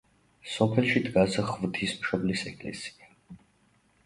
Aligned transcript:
სოფელში 0.53 1.01
დგას 1.07 1.37
ღვთისმშობლის 1.49 2.47
ეკლესია. 2.53 3.15